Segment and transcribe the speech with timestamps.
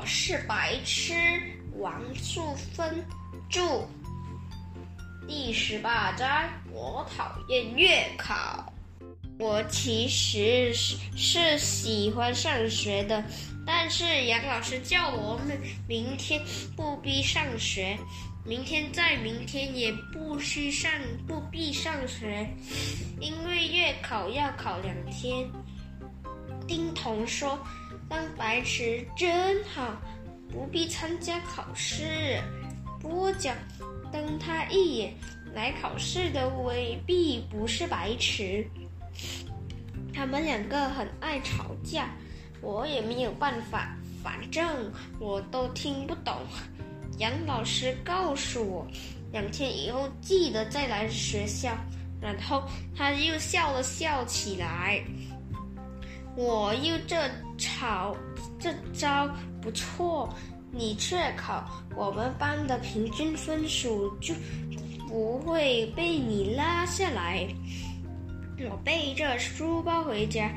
[0.00, 1.12] 我是白痴。
[1.76, 3.04] 王素芬
[3.50, 3.86] 著。
[5.28, 8.72] 第十八章，我讨厌月考。
[9.38, 13.22] 我其实是是喜欢上学的，
[13.66, 16.40] 但是杨老师叫我们明天
[16.74, 17.98] 不必上学，
[18.42, 20.90] 明天再明天也不需上
[21.28, 22.48] 不必上学，
[23.20, 25.46] 因为月考要考两天。
[26.66, 27.58] 丁童说
[28.10, 29.98] ：“当白痴真好，
[30.52, 32.42] 不必参加考试。”
[33.00, 33.56] 波讲。
[34.12, 35.14] 瞪他一眼，
[35.54, 38.66] 来考试的未必不是白痴。
[40.12, 42.10] 他们两个很爱吵架，
[42.60, 46.34] 我也没有办法，反正我都听不懂。
[47.18, 48.86] 杨老师告诉我，
[49.30, 51.70] 两天以后记得再来学校。
[52.20, 52.64] 然后
[52.96, 55.00] 他又笑了笑起来。
[56.36, 57.16] 我又这
[57.60, 58.16] 吵，
[58.58, 59.30] 这招
[59.60, 60.28] 不错。
[60.72, 64.32] 你却考，我们班的平均分数就
[65.08, 67.44] 不会被你拉下来。
[68.70, 70.54] 我背着书包回家，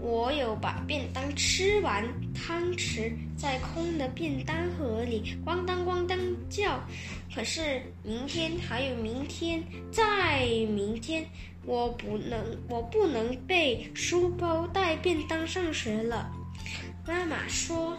[0.00, 6.80] 我有把便当吃完，汤匙在空的便当盒里咣当咣当叫。
[7.32, 11.24] 可是明天还有明天，再明天，
[11.64, 16.32] 我不能，我不能背书包带便当上学了。
[17.06, 17.96] 妈妈说。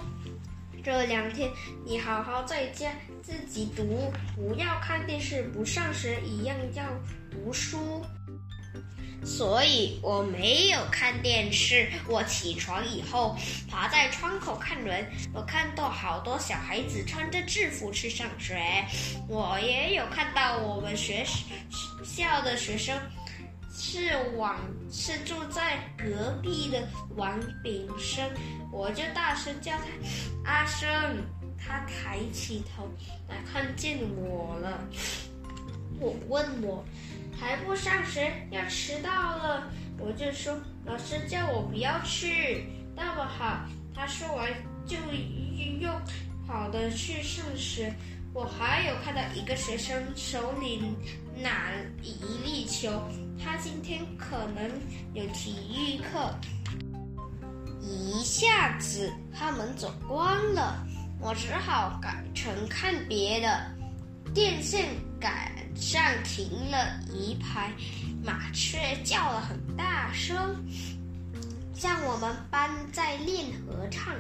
[0.84, 1.50] 这两天
[1.86, 6.84] 你好好在家自己读，不要看电视，不上学一样要
[7.32, 8.06] 读书。
[9.24, 11.90] 所以我没有看电视。
[12.10, 13.38] 我起床以后
[13.72, 18.62] 爬在窗口看人，我看到好多小孩子穿着制服去上学。
[19.30, 21.26] 我也有看到我们学
[22.04, 23.00] 校的学生。
[23.76, 24.56] 是王，
[24.92, 28.30] 是住在隔壁的王炳生，
[28.72, 30.88] 我就大声叫他阿生，
[31.58, 32.88] 他抬起头
[33.28, 34.80] 来看见我了。
[36.00, 36.86] 我问我
[37.36, 40.56] 还不上学，要迟到了，我就说
[40.86, 42.66] 老师叫我不要去，
[42.96, 43.66] 那么好。
[43.96, 44.52] 他说完
[44.86, 44.98] 就
[45.80, 45.90] 又
[46.48, 47.94] 跑的去上学。
[48.34, 50.82] 我还有看到一个学生手里
[51.38, 51.70] 拿
[52.02, 52.90] 一粒球。
[53.42, 54.70] 他今天可能
[55.14, 56.34] 有体育课，
[57.82, 60.86] 一下子他们走光了，
[61.20, 63.72] 我只好改成看别的。
[64.34, 67.72] 电线杆上停了一排
[68.24, 70.56] 马雀，叫了很大声，
[71.76, 74.16] 像我们班在练合唱，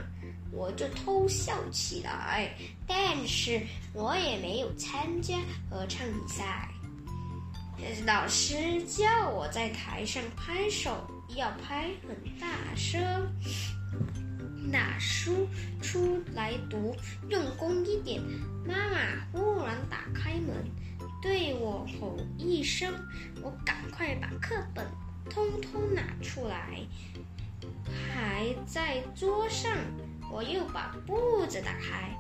[0.51, 2.53] 我就偷笑起来。
[2.85, 6.69] 但是我也没有参加合唱比赛。
[8.06, 13.01] 老师叫我在台上拍手，要拍很大声，
[14.69, 15.47] 拿书
[15.81, 16.95] 出来读，
[17.29, 18.22] 用功一点。
[18.66, 18.97] 妈妈
[19.31, 20.69] 忽然打开门，
[21.22, 22.94] 对我吼一声，
[23.41, 24.85] 我赶快把课本
[25.29, 26.79] 通通拿出来，
[28.13, 29.72] 还在桌上。
[30.31, 32.17] 我又把簿子打开，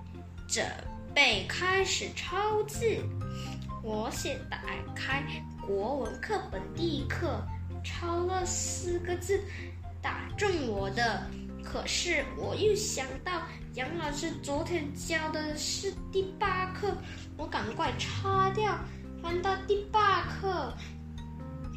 [0.47, 0.65] 准
[1.13, 3.01] 备开始抄字。
[3.83, 4.59] 我先打
[4.95, 5.25] 开
[5.67, 7.45] 国文课本第一课，
[7.83, 9.43] 抄了四个字，
[10.01, 11.21] 打中我的。
[11.61, 13.41] 可是我又想到
[13.73, 16.95] 杨老师昨天教的是第八课，
[17.35, 18.79] 我赶快擦掉，
[19.21, 20.73] 翻到第八课，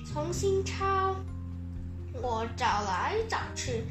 [0.06, 1.16] 重新抄。
[2.22, 3.82] 我找来找去，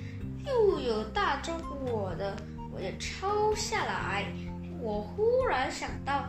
[0.46, 1.54] 又有打中
[1.86, 2.34] 我的，
[2.72, 4.26] 我就抄下来。
[4.80, 6.24] 我忽然想到。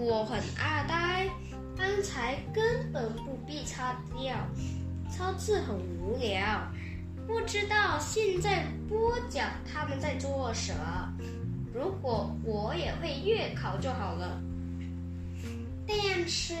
[0.00, 1.28] 我很阿呆，
[1.76, 4.36] 刚才根本不必擦掉，
[5.10, 6.62] 抄字很无聊，
[7.26, 11.12] 不知道现在播讲他们在做什么。
[11.74, 14.40] 如果我也会月考就好了，
[15.84, 16.54] 但是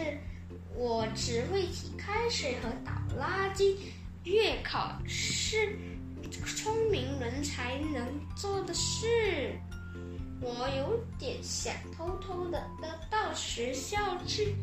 [0.76, 3.76] 我只会提开水和倒垃圾。
[4.24, 5.78] 月考是
[6.44, 8.04] 聪明人才能
[8.34, 9.56] 做的事。
[10.40, 14.54] 我有点想偷偷的的到学校去，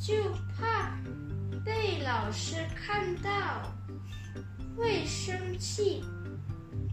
[0.00, 0.14] 就
[0.56, 0.96] 怕
[1.64, 3.72] 被老师看到
[4.76, 6.04] 会生气，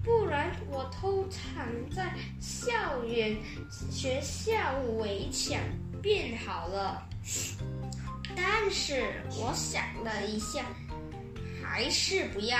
[0.03, 3.37] 不然我偷藏在校园
[3.91, 4.55] 学校
[4.97, 5.59] 围墙
[6.01, 7.07] 便好了。
[8.35, 10.65] 但是我想了一下，
[11.63, 12.57] 还是不要。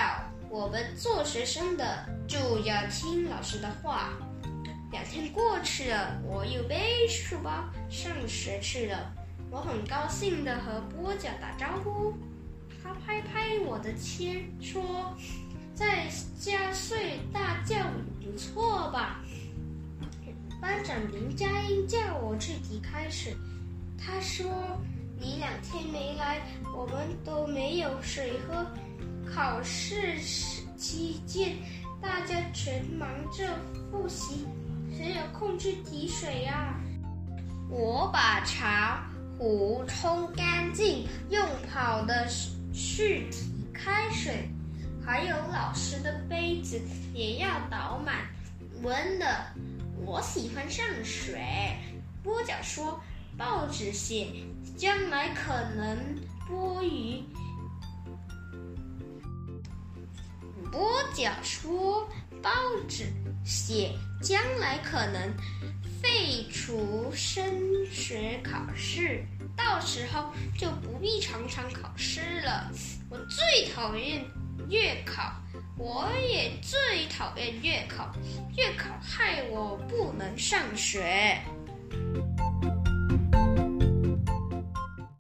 [0.49, 4.09] 我们做学生的就要听老师的话。
[5.33, 9.13] 过去了，我又背书包上学去了。
[9.49, 12.13] 我很高兴的和波角打招呼，
[12.81, 15.15] 他拍拍我的肩说
[15.75, 16.07] ：“在
[16.39, 17.75] 家睡大觉
[18.21, 19.21] 不错吧？”
[20.61, 23.35] 班长林佳音叫我去提开水，
[23.97, 24.79] 他说
[25.19, 26.41] 你两天没来，
[26.75, 28.65] 我们都没有水喝。
[29.33, 30.19] 考试
[30.77, 31.55] 期间，
[32.01, 33.47] 大家全忙着
[33.89, 34.45] 复习，
[34.95, 36.79] 谁有空去提水呀？
[37.69, 41.41] 我把茶壶冲干净，用
[41.71, 42.27] 跑的
[42.73, 44.49] 去提开水，
[45.05, 46.79] 还有老师的杯子
[47.13, 48.27] 也要倒满。
[48.83, 49.25] 温的，
[50.05, 51.41] 我喜欢上水。
[52.23, 52.99] 波角说
[53.37, 54.27] ：“报纸写
[54.77, 55.97] 将来可能
[56.47, 57.23] 播鱼。”
[60.71, 62.07] 波角说
[62.41, 62.51] ：“报
[62.87, 63.05] 纸
[63.51, 65.33] 写将来可能
[66.01, 69.25] 废除升学考试，
[69.57, 72.71] 到时候就不必常常考试了。”
[73.11, 74.23] 我最讨厌
[74.69, 75.33] 月考，
[75.77, 78.15] 我也最讨厌月考，
[78.55, 81.37] 月考害我不能上学。